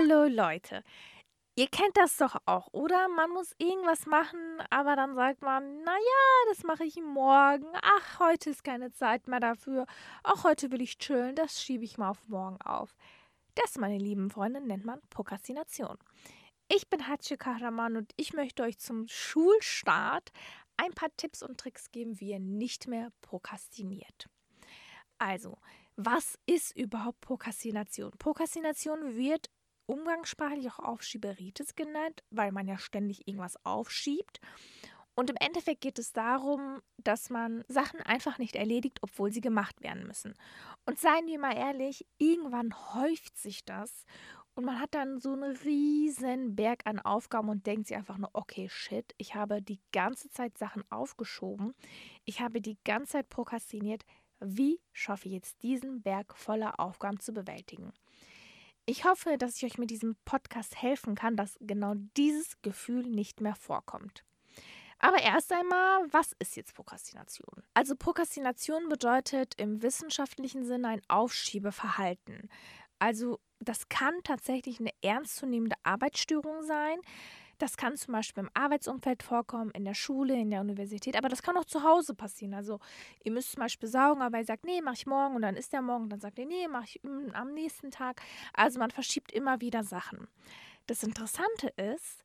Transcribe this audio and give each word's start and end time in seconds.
Hallo 0.00 0.26
Leute. 0.26 0.84
Ihr 1.56 1.66
kennt 1.66 1.96
das 1.96 2.18
doch 2.18 2.36
auch, 2.46 2.68
oder? 2.72 3.08
Man 3.08 3.30
muss 3.30 3.52
irgendwas 3.58 4.06
machen, 4.06 4.38
aber 4.70 4.94
dann 4.94 5.16
sagt 5.16 5.42
man, 5.42 5.82
naja, 5.82 6.46
das 6.48 6.62
mache 6.62 6.84
ich 6.84 7.00
morgen. 7.02 7.66
Ach, 7.82 8.20
heute 8.20 8.50
ist 8.50 8.62
keine 8.62 8.92
Zeit 8.92 9.26
mehr 9.26 9.40
dafür. 9.40 9.86
Auch 10.22 10.44
heute 10.44 10.70
will 10.70 10.82
ich 10.82 10.98
chillen, 10.98 11.34
das 11.34 11.60
schiebe 11.60 11.82
ich 11.82 11.98
mal 11.98 12.10
auf 12.10 12.22
morgen 12.28 12.62
auf. 12.62 12.94
Das, 13.56 13.76
meine 13.76 13.98
lieben 13.98 14.30
Freunde, 14.30 14.60
nennt 14.60 14.84
man 14.84 15.00
Prokrastination. 15.10 15.98
Ich 16.68 16.88
bin 16.88 17.08
Hatje 17.08 17.36
Kahraman 17.36 17.96
und 17.96 18.12
ich 18.16 18.32
möchte 18.34 18.62
euch 18.62 18.78
zum 18.78 19.08
Schulstart 19.08 20.30
ein 20.76 20.92
paar 20.92 21.10
Tipps 21.16 21.42
und 21.42 21.58
Tricks 21.58 21.90
geben, 21.90 22.20
wie 22.20 22.30
ihr 22.30 22.38
nicht 22.38 22.86
mehr 22.86 23.10
prokrastiniert. 23.20 24.28
Also, 25.18 25.58
was 25.96 26.38
ist 26.46 26.76
überhaupt 26.76 27.20
Prokrastination? 27.20 28.12
Prokrastination 28.16 29.16
wird 29.16 29.50
umgangssprachlich 29.88 30.70
auch 30.70 30.78
Aufschieberitis 30.78 31.74
genannt, 31.74 32.22
weil 32.30 32.52
man 32.52 32.68
ja 32.68 32.78
ständig 32.78 33.26
irgendwas 33.26 33.56
aufschiebt. 33.64 34.40
Und 35.14 35.30
im 35.30 35.36
Endeffekt 35.40 35.80
geht 35.80 35.98
es 35.98 36.12
darum, 36.12 36.80
dass 36.98 37.28
man 37.28 37.64
Sachen 37.66 38.00
einfach 38.02 38.38
nicht 38.38 38.54
erledigt, 38.54 38.98
obwohl 39.02 39.32
sie 39.32 39.40
gemacht 39.40 39.82
werden 39.82 40.06
müssen. 40.06 40.34
Und 40.86 40.98
seien 41.00 41.26
wir 41.26 41.40
mal 41.40 41.56
ehrlich, 41.56 42.06
irgendwann 42.18 42.72
häuft 42.94 43.36
sich 43.36 43.64
das 43.64 44.04
und 44.58 44.64
man 44.64 44.80
hat 44.80 44.92
dann 44.94 45.18
so 45.18 45.32
einen 45.32 45.56
riesen 45.56 46.56
Berg 46.56 46.80
an 46.84 46.98
Aufgaben 46.98 47.48
und 47.48 47.64
denkt 47.66 47.86
sich 47.86 47.96
einfach 47.96 48.18
nur, 48.18 48.30
okay, 48.32 48.68
shit, 48.68 49.14
ich 49.16 49.36
habe 49.36 49.62
die 49.62 49.80
ganze 49.92 50.30
Zeit 50.30 50.58
Sachen 50.58 50.82
aufgeschoben, 50.90 51.74
ich 52.24 52.40
habe 52.40 52.60
die 52.60 52.76
ganze 52.84 53.12
Zeit 53.12 53.28
prokrastiniert, 53.28 54.04
wie 54.40 54.80
schaffe 54.92 55.28
ich 55.28 55.34
jetzt 55.34 55.62
diesen 55.62 56.02
Berg 56.02 56.36
voller 56.36 56.80
Aufgaben 56.80 57.20
zu 57.20 57.32
bewältigen? 57.32 57.92
Ich 58.88 59.04
hoffe, 59.04 59.36
dass 59.36 59.56
ich 59.56 59.64
euch 59.66 59.76
mit 59.76 59.90
diesem 59.90 60.16
Podcast 60.24 60.80
helfen 60.80 61.14
kann, 61.14 61.36
dass 61.36 61.58
genau 61.60 61.92
dieses 62.16 62.58
Gefühl 62.62 63.02
nicht 63.02 63.42
mehr 63.42 63.54
vorkommt. 63.54 64.24
Aber 64.98 65.20
erst 65.20 65.52
einmal, 65.52 66.06
was 66.10 66.34
ist 66.38 66.56
jetzt 66.56 66.74
Prokrastination? 66.74 67.62
Also 67.74 67.94
Prokrastination 67.94 68.88
bedeutet 68.88 69.52
im 69.58 69.82
wissenschaftlichen 69.82 70.64
Sinne 70.64 70.88
ein 70.88 71.02
Aufschiebeverhalten. 71.06 72.48
Also 72.98 73.40
das 73.60 73.90
kann 73.90 74.14
tatsächlich 74.24 74.80
eine 74.80 74.94
ernstzunehmende 75.02 75.76
Arbeitsstörung 75.82 76.62
sein, 76.62 76.98
das 77.58 77.76
kann 77.76 77.96
zum 77.96 78.12
Beispiel 78.12 78.44
im 78.44 78.50
Arbeitsumfeld 78.54 79.22
vorkommen, 79.22 79.70
in 79.72 79.84
der 79.84 79.94
Schule, 79.94 80.34
in 80.34 80.50
der 80.50 80.60
Universität, 80.60 81.16
aber 81.16 81.28
das 81.28 81.42
kann 81.42 81.56
auch 81.56 81.64
zu 81.64 81.82
Hause 81.82 82.14
passieren. 82.14 82.54
Also 82.54 82.80
ihr 83.24 83.32
müsst 83.32 83.52
zum 83.52 83.60
Beispiel 83.60 83.88
saugen, 83.88 84.22
aber 84.22 84.38
ihr 84.38 84.44
sagt, 84.44 84.64
nee, 84.64 84.80
mach 84.80 84.94
ich 84.94 85.06
morgen 85.06 85.36
und 85.36 85.42
dann 85.42 85.56
ist 85.56 85.72
der 85.72 85.82
morgen, 85.82 86.08
dann 86.08 86.20
sagt 86.20 86.38
ihr, 86.38 86.46
nee, 86.46 86.68
mach 86.68 86.84
ich 86.84 87.00
am 87.32 87.52
nächsten 87.52 87.90
Tag. 87.90 88.22
Also 88.54 88.78
man 88.78 88.90
verschiebt 88.90 89.32
immer 89.32 89.60
wieder 89.60 89.82
Sachen. 89.82 90.28
Das 90.86 91.02
Interessante 91.02 91.68
ist, 91.76 92.24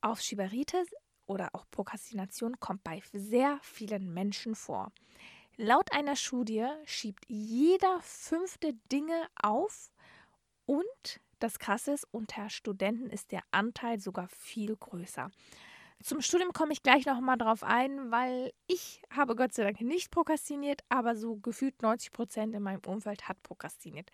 Aufschieberitis 0.00 0.88
oder 1.26 1.50
auch 1.52 1.64
Prokrastination 1.70 2.58
kommt 2.58 2.82
bei 2.82 3.00
sehr 3.12 3.58
vielen 3.62 4.12
Menschen 4.12 4.54
vor. 4.54 4.90
Laut 5.56 5.92
einer 5.92 6.16
Studie 6.16 6.66
schiebt 6.84 7.24
jeder 7.28 8.00
fünfte 8.00 8.72
Dinge 8.90 9.28
auf 9.40 9.92
und 10.66 11.20
das 11.42 11.58
Krasse 11.58 11.92
ist, 11.92 12.06
unter 12.10 12.48
Studenten 12.50 13.10
ist 13.10 13.32
der 13.32 13.42
Anteil 13.50 13.98
sogar 14.00 14.28
viel 14.28 14.76
größer. 14.76 15.30
Zum 16.02 16.20
Studium 16.20 16.52
komme 16.52 16.72
ich 16.72 16.82
gleich 16.82 17.06
noch 17.06 17.20
mal 17.20 17.36
drauf 17.36 17.62
ein, 17.62 18.10
weil 18.10 18.52
ich 18.66 19.02
habe 19.10 19.36
Gott 19.36 19.54
sei 19.54 19.62
Dank 19.62 19.80
nicht 19.80 20.10
prokrastiniert, 20.10 20.82
aber 20.88 21.16
so 21.16 21.36
gefühlt 21.36 21.80
90 21.80 22.12
Prozent 22.12 22.54
in 22.54 22.62
meinem 22.62 22.80
Umfeld 22.86 23.28
hat 23.28 23.42
prokrastiniert. 23.42 24.10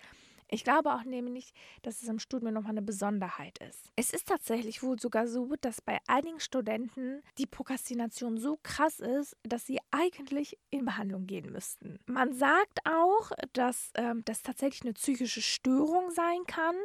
Ich 0.49 0.65
glaube 0.65 0.95
auch 0.95 1.05
nämlich, 1.05 1.53
dass 1.83 2.03
es 2.03 2.09
im 2.09 2.19
Studium 2.19 2.55
nochmal 2.55 2.73
eine 2.73 2.83
Besonderheit 2.83 3.59
ist. 3.59 3.91
Es 3.97 4.11
ist 4.11 4.29
tatsächlich 4.29 4.83
wohl 4.83 4.99
sogar 4.99 5.29
so, 5.29 5.55
dass 5.61 5.81
bei 5.81 5.99
einigen 6.07 6.41
Studenten 6.41 7.23
die 7.37 7.47
Prokrastination 7.47 8.39
so 8.39 8.59
krass 8.63 9.01
ist, 9.01 9.37
dass 9.43 9.67
sie 9.67 9.79
eigentlich 9.91 10.59
in 10.71 10.85
Behandlung 10.85 11.27
gehen 11.27 11.53
müssten. 11.53 11.99
Man 12.07 12.33
sagt 12.33 12.81
auch, 12.85 13.31
dass 13.53 13.91
ähm, 13.95 14.23
das 14.25 14.43
tatsächlich 14.43 14.83
eine 14.83 14.95
psychische 14.95 15.43
Störung 15.43 16.11
sein 16.11 16.45
kann 16.47 16.77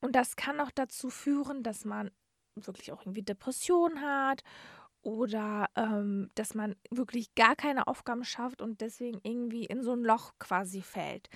und 0.00 0.16
das 0.16 0.36
kann 0.36 0.60
auch 0.60 0.70
dazu 0.70 1.08
führen, 1.08 1.62
dass 1.62 1.84
man 1.84 2.10
wirklich 2.56 2.92
auch 2.92 3.02
irgendwie 3.02 3.22
Depressionen 3.22 4.00
hat 4.00 4.42
oder 5.02 5.68
ähm, 5.76 6.30
dass 6.34 6.54
man 6.54 6.76
wirklich 6.90 7.34
gar 7.34 7.56
keine 7.56 7.86
Aufgaben 7.86 8.24
schafft 8.24 8.62
und 8.62 8.80
deswegen 8.80 9.20
irgendwie 9.22 9.64
in 9.64 9.82
so 9.82 9.92
ein 9.92 10.02
Loch 10.02 10.32
quasi 10.38 10.82
fällt. 10.82 11.28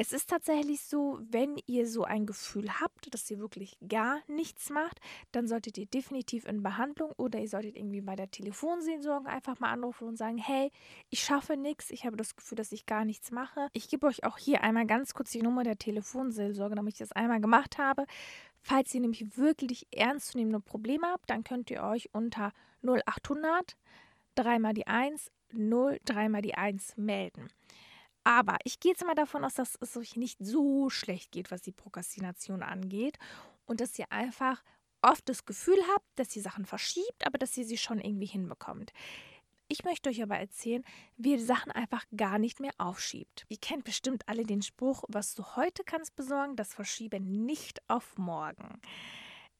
Es 0.00 0.12
ist 0.12 0.30
tatsächlich 0.30 0.80
so, 0.82 1.18
wenn 1.28 1.60
ihr 1.66 1.88
so 1.88 2.04
ein 2.04 2.24
Gefühl 2.24 2.80
habt, 2.80 3.12
dass 3.12 3.28
ihr 3.32 3.40
wirklich 3.40 3.76
gar 3.88 4.20
nichts 4.28 4.70
macht, 4.70 5.00
dann 5.32 5.48
solltet 5.48 5.76
ihr 5.76 5.86
definitiv 5.86 6.46
in 6.46 6.62
Behandlung 6.62 7.10
oder 7.16 7.40
ihr 7.40 7.48
solltet 7.48 7.76
irgendwie 7.76 8.00
bei 8.00 8.14
der 8.14 8.30
Telefonseelsorge 8.30 9.28
einfach 9.28 9.58
mal 9.58 9.72
anrufen 9.72 10.06
und 10.06 10.16
sagen, 10.16 10.38
hey, 10.38 10.70
ich 11.10 11.24
schaffe 11.24 11.56
nichts, 11.56 11.90
ich 11.90 12.06
habe 12.06 12.16
das 12.16 12.36
Gefühl, 12.36 12.54
dass 12.54 12.70
ich 12.70 12.86
gar 12.86 13.04
nichts 13.04 13.32
mache. 13.32 13.66
Ich 13.72 13.88
gebe 13.88 14.06
euch 14.06 14.22
auch 14.22 14.38
hier 14.38 14.62
einmal 14.62 14.86
ganz 14.86 15.14
kurz 15.14 15.32
die 15.32 15.42
Nummer 15.42 15.64
der 15.64 15.78
Telefonseelsorge, 15.78 16.76
damit 16.76 16.92
ich 16.92 17.00
das 17.00 17.10
einmal 17.10 17.40
gemacht 17.40 17.76
habe. 17.76 18.06
Falls 18.60 18.94
ihr 18.94 19.00
nämlich 19.00 19.36
wirklich 19.36 19.88
ernstzunehmende 19.90 20.60
Probleme 20.60 21.08
habt, 21.08 21.28
dann 21.28 21.42
könnt 21.42 21.72
ihr 21.72 21.82
euch 21.82 22.08
unter 22.12 22.52
0800 22.84 23.76
3 24.36 24.60
mal 24.60 24.74
die 24.74 24.86
1 24.86 25.32
0 25.50 25.98
3 26.04 26.28
mal 26.28 26.42
die 26.42 26.54
1 26.54 26.96
melden. 26.98 27.48
Aber 28.28 28.58
ich 28.64 28.78
gehe 28.78 28.92
jetzt 28.92 29.06
mal 29.06 29.14
davon 29.14 29.42
aus, 29.42 29.54
dass 29.54 29.78
es 29.80 29.96
euch 29.96 30.14
nicht 30.14 30.36
so 30.38 30.90
schlecht 30.90 31.32
geht, 31.32 31.50
was 31.50 31.62
die 31.62 31.72
Prokrastination 31.72 32.62
angeht 32.62 33.18
und 33.64 33.80
dass 33.80 33.98
ihr 33.98 34.12
einfach 34.12 34.62
oft 35.00 35.26
das 35.30 35.46
Gefühl 35.46 35.78
habt, 35.94 36.04
dass 36.16 36.36
ihr 36.36 36.42
Sachen 36.42 36.66
verschiebt, 36.66 37.26
aber 37.26 37.38
dass 37.38 37.56
ihr 37.56 37.64
sie 37.64 37.78
schon 37.78 37.98
irgendwie 37.98 38.26
hinbekommt. 38.26 38.92
Ich 39.68 39.82
möchte 39.82 40.10
euch 40.10 40.22
aber 40.22 40.36
erzählen, 40.36 40.84
wie 41.16 41.32
ihr 41.32 41.40
Sachen 41.40 41.72
einfach 41.72 42.04
gar 42.14 42.38
nicht 42.38 42.60
mehr 42.60 42.72
aufschiebt. 42.76 43.46
Ihr 43.48 43.56
kennt 43.56 43.84
bestimmt 43.84 44.28
alle 44.28 44.44
den 44.44 44.60
Spruch, 44.60 45.04
was 45.08 45.34
du 45.34 45.56
heute 45.56 45.82
kannst 45.82 46.14
besorgen, 46.14 46.54
das 46.54 46.74
verschiebe 46.74 47.20
nicht 47.20 47.80
auf 47.88 48.18
morgen. 48.18 48.78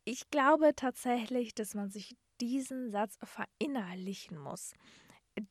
Ich 0.04 0.28
glaube 0.28 0.74
tatsächlich, 0.76 1.54
dass 1.54 1.72
man 1.74 1.88
sich 1.88 2.18
diesen 2.38 2.90
Satz 2.90 3.16
verinnerlichen 3.22 4.36
muss. 4.36 4.74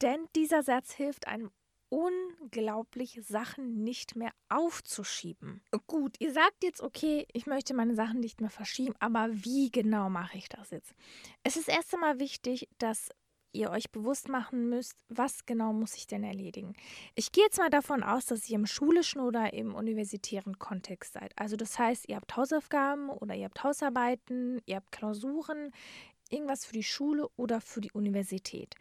Denn 0.03 0.27
dieser 0.35 0.61
Satz 0.61 0.93
hilft 0.93 1.27
einem 1.27 1.49
unglaublich, 1.89 3.19
Sachen 3.23 3.83
nicht 3.83 4.15
mehr 4.15 4.31
aufzuschieben. 4.49 5.61
Gut, 5.87 6.15
ihr 6.19 6.33
sagt 6.33 6.63
jetzt, 6.63 6.81
okay, 6.81 7.27
ich 7.33 7.45
möchte 7.45 7.73
meine 7.73 7.95
Sachen 7.95 8.19
nicht 8.19 8.41
mehr 8.41 8.49
verschieben, 8.49 8.95
aber 8.99 9.29
wie 9.31 9.71
genau 9.71 10.09
mache 10.09 10.37
ich 10.37 10.49
das 10.49 10.71
jetzt? 10.71 10.93
Es 11.43 11.55
ist 11.55 11.69
erst 11.69 11.93
einmal 11.93 12.19
wichtig, 12.19 12.67
dass 12.77 13.09
ihr 13.53 13.71
euch 13.71 13.91
bewusst 13.91 14.29
machen 14.29 14.69
müsst, 14.69 15.03
was 15.09 15.45
genau 15.45 15.73
muss 15.73 15.95
ich 15.95 16.07
denn 16.07 16.23
erledigen. 16.23 16.75
Ich 17.15 17.31
gehe 17.31 17.45
jetzt 17.45 17.57
mal 17.57 17.69
davon 17.69 18.03
aus, 18.03 18.25
dass 18.25 18.49
ihr 18.49 18.55
im 18.55 18.67
schulischen 18.67 19.21
oder 19.21 19.53
im 19.53 19.73
universitären 19.73 20.59
Kontext 20.59 21.13
seid. 21.13 21.33
Also 21.35 21.55
das 21.55 21.79
heißt, 21.79 22.07
ihr 22.07 22.17
habt 22.17 22.35
Hausaufgaben 22.35 23.09
oder 23.09 23.35
ihr 23.35 23.45
habt 23.45 23.63
Hausarbeiten, 23.63 24.61
ihr 24.65 24.77
habt 24.77 24.91
Klausuren, 24.91 25.71
irgendwas 26.29 26.65
für 26.65 26.73
die 26.73 26.83
Schule 26.83 27.27
oder 27.35 27.61
für 27.61 27.81
die 27.81 27.91
Universität. 27.91 28.75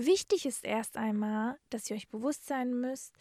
Wichtig 0.00 0.46
ist 0.46 0.64
erst 0.64 0.96
einmal, 0.96 1.58
dass 1.70 1.90
ihr 1.90 1.96
euch 1.96 2.08
bewusst 2.08 2.46
sein 2.46 2.72
müsst, 2.72 3.12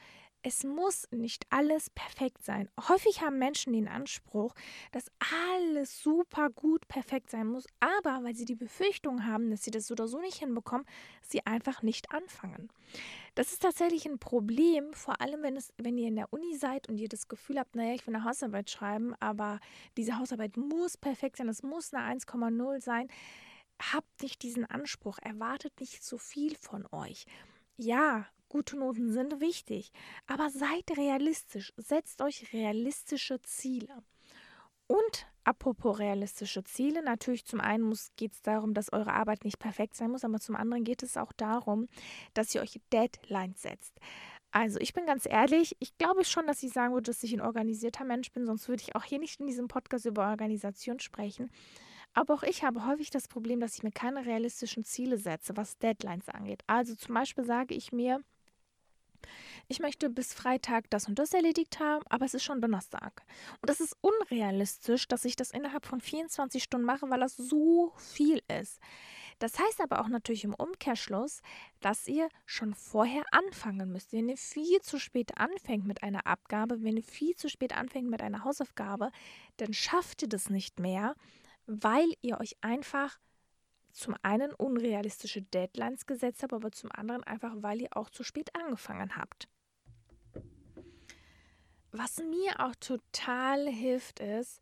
es 0.43 0.63
muss 0.63 1.07
nicht 1.09 1.47
alles 1.49 1.89
perfekt 1.89 2.43
sein. 2.43 2.69
Häufig 2.87 3.21
haben 3.21 3.39
Menschen 3.39 3.73
den 3.73 3.87
Anspruch, 3.87 4.53
dass 4.91 5.11
alles 5.55 6.03
super 6.03 6.51
gut 6.51 6.87
perfekt 6.87 7.31
sein 7.31 7.47
muss, 7.47 7.65
aber 7.79 8.23
weil 8.23 8.35
sie 8.35 8.45
die 8.45 8.53
Befürchtung 8.53 9.25
haben, 9.25 9.49
dass 9.49 9.63
sie 9.63 9.71
das 9.71 9.87
so 9.87 9.93
oder 9.93 10.07
so 10.07 10.19
nicht 10.19 10.37
hinbekommen, 10.37 10.85
sie 11.23 11.43
einfach 11.47 11.81
nicht 11.81 12.11
anfangen. 12.11 12.69
Das 13.33 13.53
ist 13.53 13.63
tatsächlich 13.63 14.05
ein 14.05 14.19
Problem, 14.19 14.93
vor 14.93 15.19
allem 15.19 15.41
wenn, 15.41 15.57
es, 15.57 15.73
wenn 15.77 15.97
ihr 15.97 16.09
in 16.09 16.15
der 16.15 16.31
Uni 16.31 16.55
seid 16.57 16.87
und 16.89 16.99
ihr 16.99 17.09
das 17.09 17.27
Gefühl 17.27 17.57
habt, 17.57 17.75
naja, 17.75 17.95
ich 17.95 18.05
will 18.05 18.15
eine 18.15 18.23
Hausarbeit 18.23 18.69
schreiben, 18.69 19.15
aber 19.19 19.59
diese 19.97 20.19
Hausarbeit 20.19 20.57
muss 20.57 20.95
perfekt 20.95 21.37
sein, 21.37 21.49
es 21.49 21.63
muss 21.63 21.91
eine 21.91 22.19
1,0 22.19 22.81
sein 22.81 23.09
habt 23.79 24.21
nicht 24.21 24.41
diesen 24.41 24.65
Anspruch, 24.65 25.19
erwartet 25.19 25.79
nicht 25.79 26.03
so 26.03 26.17
viel 26.17 26.55
von 26.55 26.85
euch. 26.91 27.25
Ja, 27.77 28.25
gute 28.49 28.77
Noten 28.77 29.11
sind 29.11 29.39
wichtig, 29.39 29.91
aber 30.25 30.49
seid 30.49 30.97
realistisch, 30.97 31.73
setzt 31.77 32.21
euch 32.21 32.53
realistische 32.53 33.41
Ziele. 33.41 34.03
Und 34.87 35.27
apropos 35.43 35.99
realistische 35.99 36.63
Ziele, 36.63 37.03
natürlich 37.03 37.45
zum 37.45 37.59
einen 37.59 37.93
geht 38.15 38.33
es 38.33 38.41
darum, 38.41 38.73
dass 38.73 38.93
eure 38.93 39.13
Arbeit 39.13 39.43
nicht 39.43 39.59
perfekt 39.59 39.95
sein 39.95 40.11
muss, 40.11 40.23
aber 40.23 40.39
zum 40.39 40.55
anderen 40.55 40.85
geht 40.85 41.03
es 41.03 41.17
auch 41.17 41.33
darum, 41.33 41.87
dass 42.33 42.55
ihr 42.55 42.61
euch 42.61 42.79
Deadlines 42.93 43.61
setzt. 43.61 43.99
Also 44.51 44.79
ich 44.79 44.93
bin 44.93 45.05
ganz 45.05 45.25
ehrlich, 45.25 45.75
ich 45.79 45.97
glaube 45.97 46.23
schon, 46.23 46.47
dass 46.47 46.63
ich 46.63 46.71
sagen 46.71 46.93
würde, 46.93 47.11
dass 47.11 47.21
ich 47.21 47.33
ein 47.33 47.41
organisierter 47.41 48.05
Mensch 48.05 48.31
bin, 48.31 48.45
sonst 48.45 48.69
würde 48.69 48.81
ich 48.81 48.95
auch 48.95 49.03
hier 49.03 49.19
nicht 49.19 49.41
in 49.41 49.47
diesem 49.47 49.67
Podcast 49.67 50.05
über 50.05 50.29
Organisation 50.29 50.99
sprechen. 50.99 51.51
Aber 52.13 52.33
auch 52.33 52.43
ich 52.43 52.63
habe 52.63 52.85
häufig 52.85 53.09
das 53.09 53.27
Problem, 53.27 53.59
dass 53.59 53.75
ich 53.75 53.83
mir 53.83 53.91
keine 53.91 54.25
realistischen 54.25 54.83
Ziele 54.83 55.17
setze, 55.17 55.55
was 55.55 55.77
Deadlines 55.77 56.29
angeht. 56.29 56.63
Also 56.67 56.95
zum 56.95 57.13
Beispiel 57.13 57.45
sage 57.45 57.75
ich 57.75 57.91
mir, 57.91 58.23
ich 59.67 59.79
möchte 59.79 60.09
bis 60.09 60.33
Freitag 60.33 60.89
das 60.89 61.07
und 61.07 61.19
das 61.19 61.33
erledigt 61.33 61.79
haben, 61.79 62.05
aber 62.09 62.25
es 62.25 62.33
ist 62.33 62.43
schon 62.43 62.61
Donnerstag. 62.61 63.23
Und 63.61 63.69
es 63.69 63.79
ist 63.79 63.95
unrealistisch, 64.01 65.07
dass 65.07 65.25
ich 65.25 65.35
das 65.35 65.51
innerhalb 65.51 65.85
von 65.85 65.99
24 65.99 66.63
Stunden 66.63 66.85
mache, 66.85 67.09
weil 67.09 67.19
das 67.19 67.35
so 67.35 67.91
viel 67.97 68.41
ist. 68.47 68.79
Das 69.39 69.59
heißt 69.59 69.81
aber 69.81 70.01
auch 70.01 70.07
natürlich 70.07 70.45
im 70.45 70.55
Umkehrschluss, 70.55 71.41
dass 71.79 72.07
ihr 72.07 72.29
schon 72.45 72.73
vorher 72.73 73.23
anfangen 73.31 73.91
müsst. 73.91 74.13
Wenn 74.13 74.29
ihr 74.29 74.37
viel 74.37 74.81
zu 74.81 74.99
spät 74.99 75.37
anfängt 75.37 75.85
mit 75.85 76.01
einer 76.01 76.25
Abgabe, 76.25 76.81
wenn 76.81 76.97
ihr 76.97 77.03
viel 77.03 77.35
zu 77.35 77.49
spät 77.49 77.75
anfängt 77.75 78.09
mit 78.09 78.21
einer 78.21 78.43
Hausaufgabe, 78.43 79.11
dann 79.57 79.73
schafft 79.73 80.23
ihr 80.23 80.29
das 80.29 80.49
nicht 80.49 80.79
mehr, 80.79 81.13
weil 81.67 82.11
ihr 82.21 82.39
euch 82.39 82.57
einfach 82.61 83.19
zum 83.91 84.15
einen 84.21 84.53
unrealistische 84.53 85.41
Deadlines 85.41 86.05
gesetzt 86.05 86.43
habt, 86.43 86.53
aber 86.53 86.71
zum 86.71 86.91
anderen 86.91 87.23
einfach, 87.23 87.53
weil 87.57 87.81
ihr 87.81 87.89
auch 87.91 88.09
zu 88.09 88.23
spät 88.23 88.55
angefangen 88.55 89.15
habt. 89.15 89.47
Was 91.91 92.17
mir 92.19 92.59
auch 92.59 92.75
total 92.75 93.67
hilft, 93.67 94.19
ist, 94.19 94.61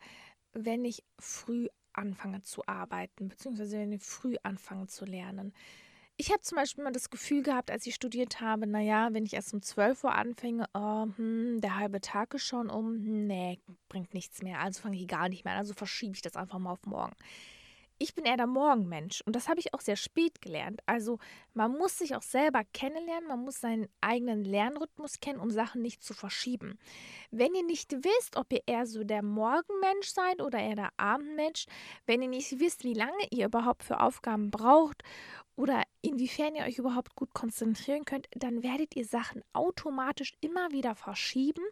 wenn 0.54 0.86
ich 0.86 1.04
früh 1.20 1.68
anfange 1.92 2.42
zu 2.42 2.66
arbeiten, 2.68 3.28
beziehungsweise 3.30 3.78
wenn 3.78 3.92
ich 3.92 4.04
früh 4.04 4.36
anfange 4.44 4.88
zu 4.88 5.06
lernen. 5.06 5.54
Ich 6.18 6.32
habe 6.32 6.42
zum 6.42 6.56
Beispiel 6.56 6.84
mal 6.84 6.94
das 6.94 7.10
Gefühl 7.10 7.44
gehabt, 7.44 7.70
als 7.70 7.86
ich 7.86 7.94
studiert 7.94 8.40
habe, 8.40 8.68
naja, 8.68 9.10
wenn 9.12 9.26
ich 9.26 9.34
erst 9.34 9.54
um 9.54 9.62
12 9.62 10.06
Uhr 10.06 10.16
anfange, 10.16 10.66
oh, 10.74 11.08
hm, 11.18 11.60
der 11.60 11.76
halbe 11.76 12.00
Tag 12.00 12.34
ist 12.34 12.46
schon 12.46 12.70
um, 12.70 13.00
nee, 13.28 13.60
bringt 13.90 14.14
nichts 14.14 14.42
mehr. 14.42 14.60
Also 14.62 14.82
fange 14.82 14.98
ich 14.98 15.08
gar 15.10 15.28
nicht 15.28 15.44
mehr 15.44 15.54
an, 15.54 15.60
also 15.60 15.74
verschiebe 15.74 16.16
ich 16.16 16.22
das 16.22 16.38
einfach 16.38 16.58
mal 16.58 16.72
auf 16.72 16.86
morgen 16.86 17.16
ich 17.98 18.14
bin 18.14 18.26
eher 18.26 18.38
der 18.38 18.48
Morgenmensch 18.48 19.22
und 19.22 19.36
das 19.36 19.48
habe 19.48 19.60
ich 19.60 19.74
auch 19.74 19.82
sehr 19.82 19.96
spät 19.96 20.42
gelernt. 20.42 20.82
Also 20.86 21.20
man 21.54 21.72
muss 21.72 21.98
sich 21.98 22.16
auch 22.16 22.22
selber 22.22 22.64
kennenlernen, 22.74 23.28
man 23.28 23.44
muss 23.44 23.62
seinen 23.62 23.88
eigenen 24.02 24.44
Lernrhythmus 24.44 25.20
kennen, 25.22 25.40
um 25.40 25.50
Sachen 25.50 25.82
nicht 25.82 26.04
zu 26.04 26.14
verschieben. 26.14 26.78
Wenn 27.32 27.56
ihr 27.56 27.64
nicht 27.64 27.92
wisst, 27.92 28.36
ob 28.36 28.52
ihr 28.52 28.64
eher 28.66 28.86
so 28.86 29.04
der 29.04 29.24
Morgenmensch 29.24 30.10
seid 30.10 30.42
oder 30.42 30.60
eher 30.60 30.76
der 30.76 30.90
Abendmensch, 30.98 31.66
wenn 32.06 32.22
ihr 32.22 32.28
nicht 32.28 32.60
wisst, 32.60 32.84
wie 32.84 32.94
lange 32.94 33.28
ihr 33.32 33.46
überhaupt 33.46 33.84
für 33.84 34.02
Aufgaben 34.02 34.52
braucht 34.52 35.02
oder 35.56 35.84
inwiefern 36.02 36.56
ihr 36.56 36.66
euch 36.66 36.78
überhaupt 36.78 37.16
gut 37.16 37.34
konzentrieren 37.34 38.04
könnt, 38.04 38.28
dann 38.32 38.62
werdet 38.62 38.96
ihr 38.96 39.06
Sachen 39.06 39.42
automatisch 39.54 40.34
immer 40.42 40.72
wieder 40.72 40.96
verschieben, 40.96 41.64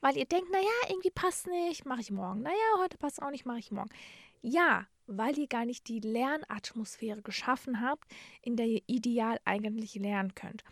weil 0.00 0.18
ihr 0.18 0.26
denkt, 0.26 0.50
naja, 0.50 0.68
irgendwie 0.90 1.10
passt 1.10 1.46
nicht, 1.46 1.86
mache 1.86 2.02
ich 2.02 2.10
morgen. 2.10 2.42
Naja, 2.42 2.56
heute 2.78 2.98
passt 2.98 3.22
auch 3.22 3.30
nicht, 3.30 3.46
mache 3.46 3.58
ich 3.58 3.70
morgen. 3.70 3.90
Ja, 4.42 4.86
weil 5.06 5.38
ihr 5.38 5.48
gar 5.48 5.64
nicht 5.64 5.88
die 5.88 6.00
Lernatmosphäre 6.00 7.22
geschaffen 7.22 7.80
habt, 7.80 8.04
in 8.42 8.56
der 8.56 8.66
ihr 8.66 8.82
ideal 8.86 9.38
eigentlich 9.44 9.94
lernen 9.94 10.34
könnt. 10.34 10.64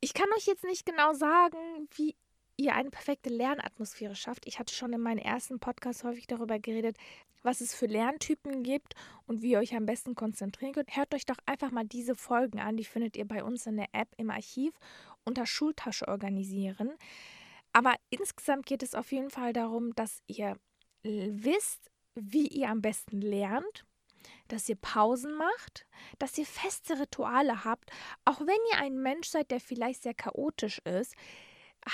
Ich 0.00 0.14
kann 0.14 0.28
euch 0.36 0.46
jetzt 0.46 0.64
nicht 0.64 0.84
genau 0.86 1.14
sagen, 1.14 1.58
wie 1.96 2.16
ihr 2.56 2.74
eine 2.74 2.90
perfekte 2.90 3.30
Lernatmosphäre 3.30 4.14
schafft. 4.14 4.46
Ich 4.46 4.58
hatte 4.58 4.74
schon 4.74 4.92
in 4.92 5.00
meinen 5.00 5.18
ersten 5.18 5.58
Podcasts 5.58 6.04
häufig 6.04 6.26
darüber 6.26 6.58
geredet, 6.58 6.96
was 7.42 7.60
es 7.60 7.74
für 7.74 7.86
Lerntypen 7.86 8.62
gibt 8.62 8.94
und 9.26 9.42
wie 9.42 9.52
ihr 9.52 9.58
euch 9.58 9.74
am 9.74 9.86
besten 9.86 10.14
konzentrieren 10.14 10.72
könnt. 10.72 10.96
Hört 10.96 11.14
euch 11.14 11.26
doch 11.26 11.36
einfach 11.46 11.70
mal 11.70 11.84
diese 11.84 12.14
Folgen 12.14 12.58
an. 12.58 12.76
Die 12.76 12.84
findet 12.84 13.16
ihr 13.16 13.26
bei 13.26 13.44
uns 13.44 13.66
in 13.66 13.76
der 13.76 13.88
App 13.92 14.08
im 14.16 14.30
Archiv 14.30 14.74
unter 15.24 15.46
Schultasche 15.46 16.08
organisieren. 16.08 16.92
Aber 17.72 17.94
insgesamt 18.10 18.66
geht 18.66 18.82
es 18.82 18.94
auf 18.94 19.12
jeden 19.12 19.30
Fall 19.30 19.52
darum, 19.52 19.94
dass 19.94 20.22
ihr 20.26 20.56
wisst, 21.02 21.90
wie 22.16 22.48
ihr 22.48 22.68
am 22.68 22.82
besten 22.82 23.20
lernt, 23.20 23.84
dass 24.48 24.68
ihr 24.68 24.76
Pausen 24.76 25.34
macht, 25.34 25.86
dass 26.18 26.38
ihr 26.38 26.46
feste 26.46 26.98
Rituale 26.98 27.64
habt. 27.64 27.90
Auch 28.24 28.40
wenn 28.40 28.58
ihr 28.72 28.78
ein 28.78 29.00
Mensch 29.00 29.28
seid, 29.28 29.50
der 29.50 29.60
vielleicht 29.60 30.02
sehr 30.02 30.14
chaotisch 30.14 30.78
ist, 30.84 31.14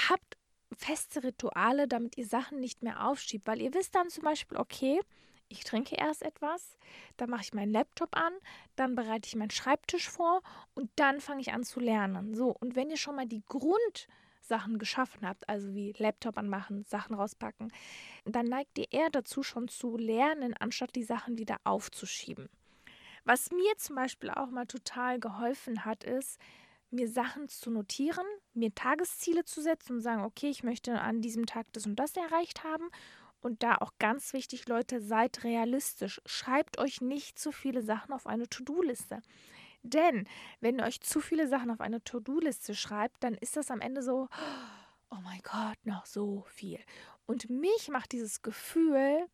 habt 0.09 0.37
feste 0.77 1.23
Rituale, 1.23 1.87
damit 1.89 2.17
ihr 2.17 2.27
Sachen 2.27 2.61
nicht 2.61 2.83
mehr 2.83 3.07
aufschiebt. 3.07 3.47
Weil 3.47 3.61
ihr 3.61 3.75
wisst 3.75 3.95
dann 3.95 4.11
zum 4.11 4.25
Beispiel, 4.25 4.59
okay, 4.59 5.01
ich 5.49 5.65
trinke 5.65 5.97
erst 5.97 6.23
etwas, 6.23 6.79
dann 7.19 7.29
mache 7.29 7.43
ich 7.43 7.53
meinen 7.53 7.71
Laptop 7.71 8.17
an, 8.17 8.33
dann 8.75 8.95
bereite 8.95 9.27
ich 9.29 9.37
meinen 9.37 9.51
Schreibtisch 9.51 10.09
vor 10.09 10.41
und 10.75 10.91
dann 10.97 11.21
fange 11.21 11.43
ich 11.43 11.53
an 11.53 11.63
zu 11.63 11.79
lernen. 11.79 12.35
So, 12.35 12.57
und 12.59 12.75
wenn 12.75 12.91
ihr 12.91 12.97
schon 12.97 13.17
mal 13.17 13.27
die 13.27 13.45
Grund 13.47 14.09
Sachen 14.43 14.79
geschaffen 14.79 15.27
habt, 15.27 15.49
also 15.49 15.75
wie 15.75 15.95
Laptop 15.97 16.37
anmachen, 16.39 16.85
Sachen 16.85 17.15
rauspacken, 17.15 17.73
dann 18.25 18.47
neigt 18.47 18.79
ihr 18.79 18.93
eher 18.93 19.11
dazu, 19.11 19.43
schon 19.43 19.69
zu 19.69 19.97
lernen, 19.97 20.55
anstatt 20.59 20.95
die 20.95 21.05
Sachen 21.05 21.39
wieder 21.39 21.57
aufzuschieben. 21.65 22.49
Was 23.25 23.51
mir 23.51 23.77
zum 23.77 23.97
Beispiel 23.97 24.31
auch 24.31 24.51
mal 24.51 24.67
total 24.67 25.21
geholfen 25.21 25.85
hat, 25.85 26.05
ist, 26.05 26.41
mir 26.91 27.09
Sachen 27.09 27.49
zu 27.49 27.71
notieren, 27.71 28.27
mir 28.53 28.75
Tagesziele 28.75 29.45
zu 29.45 29.63
setzen 29.63 29.95
und 29.95 30.01
sagen, 30.01 30.25
okay, 30.25 30.51
ich 30.51 30.63
möchte 30.63 31.01
an 31.01 31.23
diesem 31.23 31.47
Tag 31.47 31.67
das 31.73 31.87
und 31.87 31.97
das 31.97 32.17
erreicht 32.17 32.65
haben. 32.65 32.91
Und 33.41 33.63
da 33.65 33.77
auch 33.79 33.93
ganz 33.99 34.35
wichtig, 34.35 34.69
Leute, 34.69 35.01
seid 35.01 35.43
realistisch. 35.43 36.21
Schreibt 36.27 36.79
euch 36.79 37.01
nicht 37.01 37.39
zu 37.39 37.51
viele 37.51 37.83
Sachen 37.83 38.13
auf 38.13 38.27
eine 38.27 38.49
To-Do-Liste. 38.49 39.21
Denn 39.83 40.29
wenn 40.61 40.79
ihr 40.79 40.85
euch 40.85 41.01
zu 41.01 41.21
viele 41.21 41.49
Sachen 41.49 41.71
auf 41.71 41.81
eine 41.81 42.03
To-Do-Liste 42.03 42.75
schreibt, 42.75 43.23
dann 43.25 43.35
ist 43.35 43.57
das 43.57 43.71
am 43.71 43.81
Ende 43.81 44.03
so, 44.03 44.29
oh 45.11 45.19
mein 45.23 45.41
Gott, 45.43 45.79
noch 45.85 46.07
so 46.07 46.45
viel. 46.49 46.79
Und 47.27 47.51
mich 47.51 47.89
macht 47.89 48.13
dieses 48.13 48.43
Gefühl 48.43 49.27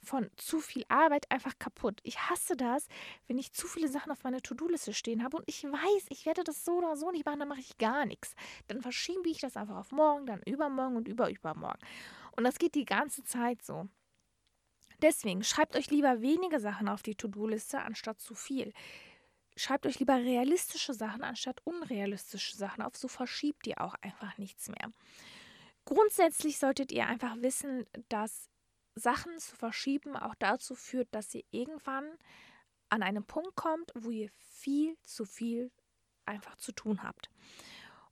von 0.00 0.30
zu 0.36 0.60
viel 0.60 0.84
Arbeit 0.88 1.30
einfach 1.30 1.58
kaputt. 1.58 2.00
Ich 2.04 2.18
hasse 2.30 2.56
das, 2.56 2.86
wenn 3.26 3.38
ich 3.38 3.52
zu 3.52 3.66
viele 3.66 3.88
Sachen 3.88 4.12
auf 4.12 4.22
meiner 4.22 4.40
To-Do-Liste 4.40 4.94
stehen 4.94 5.24
habe 5.24 5.36
und 5.36 5.44
ich 5.46 5.64
weiß, 5.64 6.06
ich 6.10 6.24
werde 6.24 6.44
das 6.44 6.64
so 6.64 6.78
oder 6.78 6.96
so 6.96 7.10
nicht 7.10 7.26
machen, 7.26 7.40
dann 7.40 7.48
mache 7.48 7.60
ich 7.60 7.78
gar 7.78 8.06
nichts. 8.06 8.34
Dann 8.68 8.80
verschiebe 8.80 9.28
ich 9.28 9.40
das 9.40 9.56
einfach 9.56 9.76
auf 9.76 9.92
morgen, 9.92 10.26
dann 10.26 10.42
übermorgen 10.46 10.96
und 10.96 11.08
überübermorgen. 11.08 11.80
Und 12.36 12.44
das 12.44 12.58
geht 12.58 12.74
die 12.74 12.84
ganze 12.84 13.24
Zeit 13.24 13.62
so. 13.62 13.88
Deswegen 15.02 15.44
schreibt 15.44 15.76
euch 15.76 15.90
lieber 15.90 16.20
wenige 16.22 16.58
Sachen 16.58 16.88
auf 16.88 17.02
die 17.02 17.14
To-Do-Liste 17.14 17.80
anstatt 17.80 18.20
zu 18.20 18.34
viel 18.34 18.72
schreibt 19.58 19.86
euch 19.86 19.98
lieber 19.98 20.16
realistische 20.16 20.94
Sachen 20.94 21.22
anstatt 21.22 21.60
unrealistische 21.64 22.56
Sachen 22.56 22.82
auf, 22.82 22.96
so 22.96 23.08
verschiebt 23.08 23.66
ihr 23.66 23.80
auch 23.80 23.94
einfach 24.00 24.38
nichts 24.38 24.68
mehr. 24.68 24.92
Grundsätzlich 25.84 26.58
solltet 26.58 26.92
ihr 26.92 27.06
einfach 27.06 27.36
wissen, 27.40 27.86
dass 28.08 28.50
Sachen 28.94 29.38
zu 29.38 29.56
verschieben 29.56 30.16
auch 30.16 30.34
dazu 30.34 30.74
führt, 30.74 31.08
dass 31.12 31.34
ihr 31.34 31.44
irgendwann 31.50 32.06
an 32.90 33.02
einen 33.02 33.24
Punkt 33.24 33.54
kommt, 33.54 33.92
wo 33.94 34.10
ihr 34.10 34.30
viel 34.38 34.96
zu 35.04 35.24
viel 35.24 35.70
einfach 36.26 36.56
zu 36.56 36.72
tun 36.72 37.02
habt. 37.02 37.30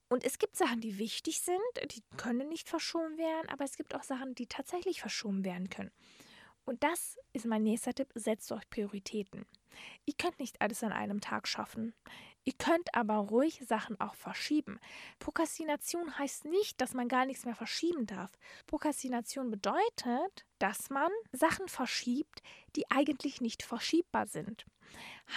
Und 0.08 0.24
es 0.24 0.38
gibt 0.38 0.56
Sachen, 0.56 0.80
die 0.80 0.98
wichtig 0.98 1.40
sind, 1.40 1.60
die 1.90 2.02
können 2.16 2.48
nicht 2.48 2.68
verschoben 2.68 3.18
werden, 3.18 3.48
aber 3.48 3.64
es 3.64 3.76
gibt 3.76 3.94
auch 3.94 4.04
Sachen, 4.04 4.34
die 4.34 4.46
tatsächlich 4.46 5.00
verschoben 5.00 5.44
werden 5.44 5.68
können. 5.68 5.90
Und 6.66 6.82
das 6.82 7.16
ist 7.32 7.46
mein 7.46 7.62
nächster 7.62 7.94
Tipp, 7.94 8.10
setzt 8.14 8.50
euch 8.52 8.68
Prioritäten. 8.68 9.46
Ihr 10.04 10.14
könnt 10.18 10.38
nicht 10.38 10.60
alles 10.60 10.82
an 10.82 10.92
einem 10.92 11.20
Tag 11.20 11.46
schaffen. 11.46 11.94
Ihr 12.44 12.54
könnt 12.54 12.94
aber 12.94 13.16
ruhig 13.16 13.62
Sachen 13.66 14.00
auch 14.00 14.14
verschieben. 14.14 14.78
Prokrastination 15.18 16.18
heißt 16.18 16.44
nicht, 16.44 16.80
dass 16.80 16.94
man 16.94 17.08
gar 17.08 17.24
nichts 17.24 17.44
mehr 17.44 17.54
verschieben 17.54 18.06
darf. 18.06 18.30
Prokrastination 18.66 19.50
bedeutet, 19.50 20.46
dass 20.58 20.90
man 20.90 21.10
Sachen 21.32 21.68
verschiebt, 21.68 22.42
die 22.74 22.90
eigentlich 22.90 23.40
nicht 23.40 23.62
verschiebbar 23.62 24.26
sind. 24.26 24.64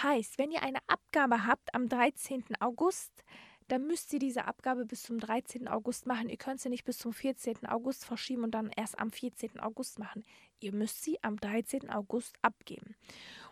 Heißt, 0.02 0.38
wenn 0.38 0.50
ihr 0.50 0.62
eine 0.62 0.78
Abgabe 0.86 1.46
habt 1.46 1.74
am 1.74 1.88
13. 1.88 2.44
August, 2.60 3.24
dann 3.70 3.86
müsst 3.86 4.12
ihr 4.12 4.18
diese 4.18 4.46
Abgabe 4.46 4.84
bis 4.84 5.02
zum 5.02 5.18
13. 5.18 5.68
August 5.68 6.06
machen. 6.06 6.28
Ihr 6.28 6.36
könnt 6.36 6.60
sie 6.60 6.68
nicht 6.68 6.84
bis 6.84 6.98
zum 6.98 7.12
14. 7.12 7.66
August 7.66 8.04
verschieben 8.04 8.44
und 8.44 8.50
dann 8.52 8.70
erst 8.76 8.98
am 8.98 9.10
14. 9.10 9.60
August 9.60 9.98
machen. 9.98 10.24
Ihr 10.60 10.72
müsst 10.72 11.02
sie 11.02 11.22
am 11.22 11.36
13. 11.36 11.88
August 11.90 12.34
abgeben. 12.42 12.96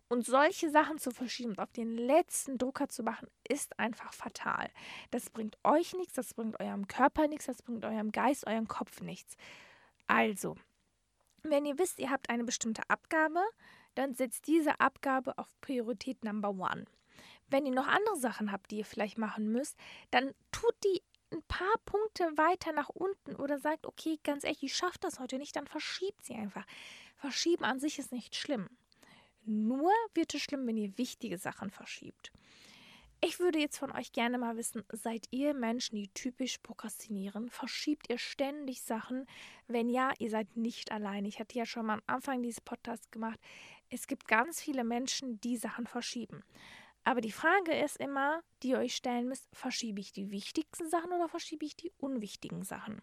Und 0.09 0.25
solche 0.25 0.71
Sachen 0.71 0.99
zu 0.99 1.11
verschieben 1.11 1.51
und 1.51 1.61
auf 1.61 1.71
den 1.71 1.97
letzten 1.97 2.57
Drucker 2.59 2.89
zu 2.89 3.03
machen, 3.03 3.29
ist 3.49 3.79
einfach 3.79 4.13
fatal. 4.15 4.71
Das 5.11 5.29
bringt 5.29 5.59
euch 5.65 5.95
nichts, 5.95 6.15
das 6.15 6.35
bringt 6.35 6.59
eurem 6.59 6.89
Körper 6.89 7.29
nichts, 7.29 7.47
das 7.47 7.63
bringt 7.63 7.85
eurem 7.85 8.11
Geist, 8.11 8.47
eurem 8.47 8.67
Kopf 8.69 9.03
nichts. 9.03 9.37
Also, 10.07 10.57
wenn 11.43 11.67
ihr 11.67 11.79
wisst, 11.79 11.99
ihr 11.99 12.11
habt 12.11 12.31
eine 12.31 12.45
bestimmte 12.45 12.83
Abgabe, 12.89 13.41
dann 13.95 14.15
setzt 14.15 14.47
diese 14.47 14.81
Abgabe 14.81 15.37
auf 15.37 15.49
Priorität 15.61 16.25
Number 16.25 16.51
One. 16.51 16.87
Wenn 17.49 17.67
ihr 17.67 17.73
noch 17.73 17.87
andere 17.87 18.17
Sachen 18.17 18.53
habt, 18.53 18.71
die 18.71 18.79
ihr 18.79 18.85
vielleicht 18.85 19.19
machen 19.19 19.51
müsst, 19.51 19.77
dann 20.11 20.35
tut 20.53 20.75
die 20.85 21.03
ein 21.33 21.43
paar 21.43 21.75
Punkte 21.85 22.25
weiter 22.37 22.73
nach 22.73 22.89
unten 22.89 23.37
oder 23.37 23.59
sagt, 23.59 23.87
okay, 23.87 24.19
ganz 24.25 24.45
ehrlich, 24.45 24.63
ich 24.63 24.77
schaffe 24.77 24.99
das 25.01 25.19
heute 25.21 25.39
nicht, 25.39 25.57
dann 25.57 25.67
verschiebt 25.67 26.25
sie 26.25 26.35
einfach. 26.35 26.67
Verschieben 27.17 27.65
an 27.65 27.81
sich 27.81 27.99
ist 27.99 28.13
nicht 28.13 28.37
schlimm. 28.37 28.69
Nur 29.45 29.93
wird 30.15 30.35
es 30.35 30.43
schlimm, 30.43 30.67
wenn 30.67 30.77
ihr 30.77 30.97
wichtige 30.99 31.39
Sachen 31.39 31.71
verschiebt. 31.71 32.33
Ich 33.21 33.41
würde 33.41 33.59
jetzt 33.59 33.79
von 33.79 33.91
euch 33.91 34.13
gerne 34.13 34.39
mal 34.39 34.57
wissen, 34.57 34.85
seid 34.93 35.27
ihr 35.33 35.53
Menschen, 35.53 35.97
die 35.97 36.09
typisch 36.09 36.59
prokrastinieren? 36.59 37.51
Verschiebt 37.51 38.09
ihr 38.09 38.19
ständig 38.19 38.83
Sachen? 38.83 39.27
Wenn 39.67 39.91
ja, 39.91 40.13
ihr 40.19 40.31
seid 40.31 40.57
nicht 40.57 40.93
allein. 40.93 41.25
Ich 41.25 41.41
hatte 41.41 41.59
ja 41.59 41.67
schon 41.67 41.87
mal 41.87 41.95
am 41.95 42.03
Anfang 42.07 42.43
dieses 42.43 42.61
Podcasts 42.61 43.11
gemacht. 43.11 43.41
Es 43.91 44.07
gibt 44.07 44.29
ganz 44.29 44.61
viele 44.61 44.85
Menschen, 44.85 45.41
die 45.41 45.57
Sachen 45.57 45.89
verschieben. 45.89 46.45
Aber 47.09 47.23
die 47.23 47.33
Frage 47.33 47.73
ist 47.73 47.97
immer, 47.97 48.43
die 48.63 48.69
ihr 48.69 48.79
euch 48.81 48.95
stellen 48.95 49.29
müsst, 49.29 49.49
verschiebe 49.55 49.99
ich 49.99 50.13
die 50.13 50.31
wichtigsten 50.31 50.91
Sachen 50.91 51.11
oder 51.11 51.27
verschiebe 51.27 51.65
ich 51.65 51.75
die 51.75 51.91
unwichtigen 51.97 52.65
Sachen? 52.65 53.01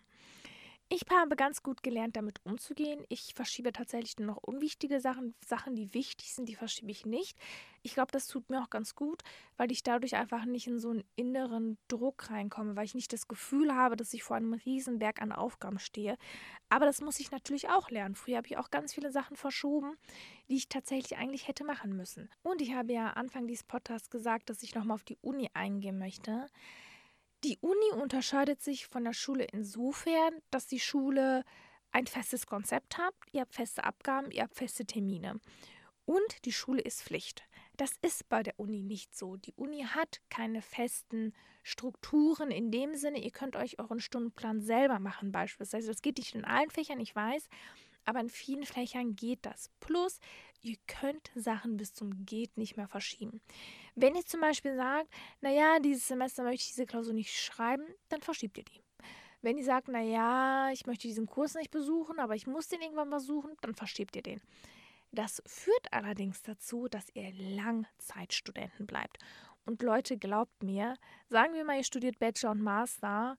Ich 0.87 1.01
habe 1.11 1.35
ganz 1.35 1.63
gut 1.63 1.81
gelernt, 1.81 2.15
damit 2.15 2.39
umzugehen. 2.45 3.03
Ich 3.09 3.33
verschiebe 3.33 3.73
tatsächlich 3.73 4.17
nur 4.19 4.27
noch 4.27 4.37
unwichtige 4.37 4.99
Sachen. 5.01 5.33
Sachen, 5.43 5.75
die 5.75 5.95
wichtig 5.95 6.31
sind, 6.31 6.47
die 6.47 6.53
verschiebe 6.53 6.91
ich 6.91 7.07
nicht. 7.07 7.35
Ich 7.81 7.95
glaube, 7.95 8.11
das 8.11 8.27
tut 8.27 8.51
mir 8.51 8.61
auch 8.61 8.69
ganz 8.69 8.93
gut, 8.93 9.23
weil 9.57 9.71
ich 9.71 9.81
dadurch 9.81 10.15
einfach 10.15 10.45
nicht 10.45 10.67
in 10.67 10.77
so 10.77 10.91
einen 10.91 11.03
inneren 11.15 11.79
Druck 11.87 12.29
reinkomme, 12.29 12.75
weil 12.75 12.85
ich 12.85 12.93
nicht 12.93 13.11
das 13.13 13.27
Gefühl 13.27 13.73
habe, 13.73 13.95
dass 13.95 14.13
ich 14.13 14.21
vor 14.21 14.37
einem 14.37 14.53
Riesenberg 14.53 15.23
an 15.23 15.31
Aufgaben 15.31 15.79
stehe. 15.79 16.17
Aber 16.69 16.85
das 16.85 17.01
muss 17.01 17.19
ich 17.19 17.31
natürlich 17.31 17.67
auch 17.67 17.89
lernen. 17.89 18.13
Früher 18.13 18.37
habe 18.37 18.47
ich 18.47 18.57
auch 18.57 18.69
ganz 18.69 18.93
viele 18.93 19.11
Sachen 19.11 19.37
verschoben, 19.37 19.97
die 20.49 20.55
ich 20.57 20.69
tatsächlich 20.69 21.17
eigentlich 21.17 21.47
hätte 21.47 21.63
machen 21.63 21.95
müssen. 21.95 22.29
Und 22.43 22.61
ich 22.61 22.73
habe 22.73 22.93
ja 22.93 23.09
Anfang 23.13 23.47
dieses 23.47 23.63
Podcasts 23.63 24.11
gesagt, 24.11 24.51
dass 24.51 24.61
ich 24.61 24.75
nochmal 24.75 24.95
auf 24.95 25.03
die 25.03 25.17
Uni 25.21 25.49
eingehen 25.55 25.97
möchte. 25.97 26.45
Die 27.45 27.59
Uni 27.61 28.01
unterscheidet 28.01 28.63
sich 28.63 28.87
von 28.87 29.03
der 29.03 29.13
Schule 29.13 29.43
insofern, 29.43 30.33
dass 30.49 30.65
die 30.65 30.79
Schule 30.79 31.43
ein 31.91 32.07
festes 32.07 32.47
Konzept 32.47 32.97
hat, 32.97 33.13
ihr 33.33 33.41
habt 33.41 33.53
feste 33.53 33.83
Abgaben, 33.83 34.31
ihr 34.31 34.41
habt 34.41 34.55
feste 34.55 34.83
Termine. 34.83 35.39
Und 36.05 36.45
die 36.45 36.51
Schule 36.51 36.81
ist 36.81 37.03
Pflicht. 37.03 37.43
Das 37.77 37.91
ist 38.01 38.27
bei 38.29 38.41
der 38.41 38.59
Uni 38.59 38.81
nicht 38.81 39.15
so. 39.15 39.35
Die 39.35 39.53
Uni 39.57 39.83
hat 39.83 40.21
keine 40.31 40.63
festen 40.63 41.33
Strukturen 41.61 42.49
in 42.49 42.71
dem 42.71 42.95
Sinne, 42.95 43.23
ihr 43.23 43.29
könnt 43.29 43.55
euch 43.55 43.77
euren 43.77 43.99
Stundenplan 43.99 44.61
selber 44.61 44.97
machen 44.97 45.31
beispielsweise. 45.31 45.89
Das 45.89 46.01
geht 46.01 46.17
nicht 46.17 46.33
in 46.33 46.45
allen 46.45 46.71
Fächern, 46.71 46.99
ich 46.99 47.15
weiß, 47.15 47.47
aber 48.05 48.19
in 48.19 48.29
vielen 48.29 48.65
Fächern 48.65 49.15
geht 49.15 49.45
das. 49.45 49.69
Plus, 49.79 50.19
ihr 50.61 50.77
könnt 50.87 51.31
Sachen 51.35 51.77
bis 51.77 51.93
zum 51.93 52.25
Geht 52.25 52.57
nicht 52.57 52.77
mehr 52.77 52.87
verschieben. 52.87 53.41
Wenn 53.95 54.15
ihr 54.15 54.25
zum 54.25 54.41
Beispiel 54.41 54.75
sagt, 54.75 55.09
naja, 55.41 55.79
dieses 55.79 56.07
Semester 56.07 56.43
möchte 56.43 56.63
ich 56.63 56.69
diese 56.69 56.85
Klausur 56.85 57.13
nicht 57.13 57.35
schreiben, 57.35 57.85
dann 58.09 58.21
verschiebt 58.21 58.57
ihr 58.57 58.65
die. 58.65 58.81
Wenn 59.41 59.57
ihr 59.57 59.63
sagt, 59.63 59.87
naja, 59.89 60.69
ich 60.71 60.87
möchte 60.87 61.07
diesen 61.07 61.27
Kurs 61.27 61.53
nicht 61.53 61.71
besuchen, 61.71 62.19
aber 62.19 62.35
ich 62.35 62.47
muss 62.47 62.67
den 62.67 62.81
irgendwann 62.81 63.09
besuchen, 63.09 63.51
dann 63.61 63.75
verschiebt 63.75 64.15
ihr 64.15 64.23
den. 64.23 64.41
Das 65.11 65.41
führt 65.45 65.93
allerdings 65.93 66.41
dazu, 66.41 66.87
dass 66.87 67.05
ihr 67.13 67.31
Langzeitstudenten 67.31 68.87
bleibt. 68.87 69.19
Und 69.65 69.81
Leute, 69.81 70.17
glaubt 70.17 70.63
mir, 70.63 70.95
sagen 71.29 71.53
wir 71.53 71.63
mal, 71.63 71.77
ihr 71.77 71.83
studiert 71.83 72.19
Bachelor 72.19 72.51
und 72.51 72.61
Master, 72.61 73.37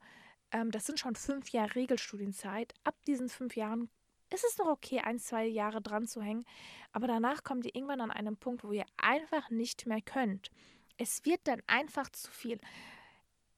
ähm, 0.52 0.70
das 0.70 0.86
sind 0.86 0.98
schon 0.98 1.16
fünf 1.16 1.50
Jahre 1.50 1.74
Regelstudienzeit. 1.74 2.72
Ab 2.84 2.96
diesen 3.06 3.28
fünf 3.28 3.56
Jahren 3.56 3.90
ist 4.32 4.44
es 4.44 4.58
noch 4.58 4.66
okay, 4.66 5.00
ein, 5.00 5.18
zwei 5.18 5.46
Jahre 5.46 5.80
dran 5.80 6.06
zu 6.06 6.20
hängen, 6.22 6.44
aber 6.92 7.06
danach 7.06 7.44
kommt 7.44 7.66
ihr 7.66 7.74
irgendwann 7.74 8.00
an 8.00 8.10
einen 8.10 8.36
Punkt, 8.36 8.64
wo 8.64 8.72
ihr 8.72 8.86
einfach 8.96 9.50
nicht 9.50 9.86
mehr 9.86 10.00
könnt. 10.00 10.50
Es 10.98 11.24
wird 11.24 11.40
dann 11.44 11.62
einfach 11.66 12.10
zu 12.10 12.30
viel. 12.30 12.58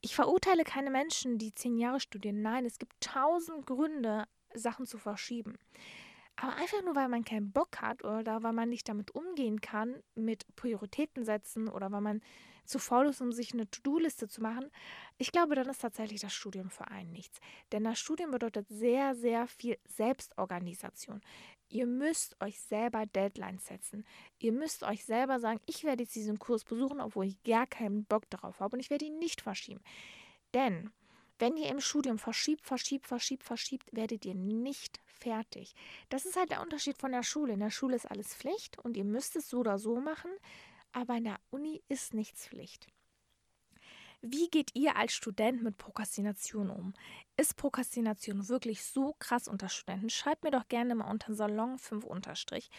Ich 0.01 0.15
verurteile 0.15 0.63
keine 0.63 0.91
Menschen, 0.91 1.37
die 1.37 1.53
zehn 1.53 1.77
Jahre 1.77 1.99
studieren. 1.99 2.41
Nein, 2.41 2.65
es 2.65 2.79
gibt 2.79 2.99
tausend 3.01 3.65
Gründe, 3.65 4.25
Sachen 4.53 4.85
zu 4.85 4.97
verschieben. 4.97 5.57
Aber 6.35 6.55
einfach 6.55 6.81
nur, 6.83 6.95
weil 6.95 7.09
man 7.09 7.25
keinen 7.25 7.51
Bock 7.51 7.81
hat 7.81 8.03
oder 8.03 8.43
weil 8.43 8.53
man 8.53 8.69
nicht 8.69 8.87
damit 8.87 9.11
umgehen 9.11 9.59
kann, 9.59 10.01
mit 10.15 10.45
Prioritäten 10.55 11.25
setzen 11.25 11.67
oder 11.67 11.91
weil 11.91 12.01
man 12.01 12.21
zu 12.69 12.79
faul 12.79 13.07
ist, 13.07 13.21
um 13.21 13.31
sich 13.31 13.53
eine 13.53 13.69
To-Do-Liste 13.69 14.27
zu 14.27 14.41
machen, 14.41 14.69
ich 15.17 15.31
glaube, 15.31 15.55
dann 15.55 15.67
ist 15.67 15.81
tatsächlich 15.81 16.21
das 16.21 16.33
Studium 16.33 16.69
für 16.69 16.87
einen 16.87 17.11
nichts. 17.11 17.39
Denn 17.71 17.83
das 17.83 17.99
Studium 17.99 18.31
bedeutet 18.31 18.67
sehr, 18.69 19.15
sehr 19.15 19.47
viel 19.47 19.77
Selbstorganisation. 19.85 21.21
Ihr 21.67 21.85
müsst 21.85 22.41
euch 22.41 22.59
selber 22.61 23.05
Deadlines 23.05 23.65
setzen. 23.65 24.05
Ihr 24.39 24.51
müsst 24.53 24.83
euch 24.83 25.05
selber 25.05 25.39
sagen, 25.39 25.59
ich 25.65 25.83
werde 25.83 26.03
jetzt 26.03 26.15
diesen 26.15 26.39
Kurs 26.39 26.63
besuchen, 26.63 26.99
obwohl 26.99 27.25
ich 27.25 27.43
gar 27.43 27.67
keinen 27.67 28.05
Bock 28.05 28.29
darauf 28.29 28.59
habe 28.59 28.75
und 28.75 28.79
ich 28.79 28.89
werde 28.89 29.05
ihn 29.05 29.19
nicht 29.19 29.41
verschieben. 29.41 29.81
Denn 30.53 30.91
wenn 31.37 31.57
ihr 31.57 31.69
im 31.69 31.79
Studium 31.79 32.17
verschiebt, 32.17 32.65
verschiebt, 32.65 33.07
verschiebt, 33.07 33.43
verschiebt, 33.43 33.87
werdet 33.95 34.25
ihr 34.25 34.35
nicht 34.35 34.99
fertig. 35.05 35.75
Das 36.09 36.25
ist 36.25 36.37
halt 36.37 36.51
der 36.51 36.61
Unterschied 36.61 36.97
von 36.97 37.11
der 37.11 37.23
Schule. 37.23 37.53
In 37.53 37.59
der 37.59 37.71
Schule 37.71 37.95
ist 37.95 38.09
alles 38.09 38.35
Pflicht 38.35 38.77
und 38.79 38.97
ihr 38.97 39.05
müsst 39.05 39.35
es 39.35 39.49
so 39.49 39.59
oder 39.59 39.77
so 39.77 39.99
machen 39.99 40.31
aber 40.91 41.17
in 41.17 41.25
der 41.25 41.39
Uni 41.49 41.81
ist 41.87 42.13
nichts 42.13 42.47
Pflicht. 42.47 42.87
Wie 44.21 44.49
geht 44.49 44.71
ihr 44.73 44.97
als 44.97 45.13
Student 45.13 45.63
mit 45.63 45.77
Prokrastination 45.77 46.69
um? 46.69 46.93
Ist 47.37 47.55
Prokrastination 47.55 48.49
wirklich 48.49 48.83
so 48.83 49.15
krass 49.17 49.47
unter 49.47 49.69
Studenten? 49.69 50.09
Schreibt 50.09 50.43
mir 50.43 50.51
doch 50.51 50.67
gerne 50.67 50.93
mal 50.95 51.09
unter 51.09 51.33
Salon 51.33 51.77
5 51.77 52.03
unterstrich. 52.03 52.69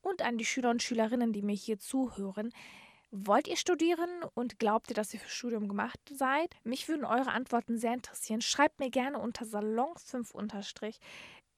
Und 0.00 0.22
an 0.22 0.38
die 0.38 0.46
Schüler 0.46 0.70
und 0.70 0.82
Schülerinnen, 0.82 1.34
die 1.34 1.42
mir 1.42 1.54
hier 1.54 1.78
zuhören. 1.78 2.50
Wollt 3.10 3.46
ihr 3.46 3.56
studieren 3.56 4.08
und 4.34 4.58
glaubt 4.58 4.90
ihr, 4.90 4.94
dass 4.94 5.12
ihr 5.12 5.20
für 5.20 5.28
Studium 5.28 5.68
gemacht 5.68 6.00
seid? 6.10 6.56
Mich 6.64 6.88
würden 6.88 7.04
eure 7.04 7.30
Antworten 7.30 7.76
sehr 7.76 7.92
interessieren. 7.92 8.40
Schreibt 8.40 8.80
mir 8.80 8.90
gerne 8.90 9.18
unter 9.18 9.44
Salon 9.44 9.94
5 9.96 10.32
unterstrich. 10.32 10.98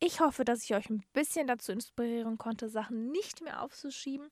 Ich 0.00 0.20
hoffe, 0.20 0.44
dass 0.44 0.64
ich 0.64 0.74
euch 0.74 0.90
ein 0.90 1.04
bisschen 1.12 1.46
dazu 1.46 1.72
inspirieren 1.72 2.38
konnte, 2.38 2.68
Sachen 2.68 3.10
nicht 3.10 3.40
mehr 3.40 3.62
aufzuschieben, 3.62 4.28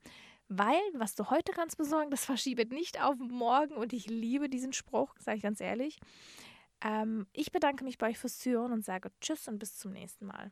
weil, 0.48 0.80
was 0.94 1.14
du 1.14 1.30
heute 1.30 1.52
kannst 1.52 1.76
besorgen, 1.76 2.10
das 2.10 2.24
verschiebe 2.24 2.66
nicht 2.66 3.02
auf 3.02 3.16
morgen. 3.18 3.74
Und 3.74 3.92
ich 3.92 4.06
liebe 4.08 4.48
diesen 4.48 4.72
Spruch, 4.72 5.14
sage 5.18 5.38
ich 5.38 5.42
ganz 5.42 5.60
ehrlich. 5.60 5.98
Ähm, 6.84 7.26
ich 7.32 7.52
bedanke 7.52 7.84
mich 7.84 7.98
bei 7.98 8.10
euch 8.10 8.18
fürs 8.18 8.38
Zuhören 8.38 8.72
und 8.72 8.84
sage 8.84 9.10
Tschüss 9.20 9.48
und 9.48 9.58
bis 9.58 9.78
zum 9.78 9.92
nächsten 9.92 10.26
Mal. 10.26 10.44